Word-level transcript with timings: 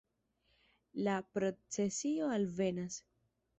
La 1.09 1.17
procesio 1.37 2.33
alvenas. 2.39 3.01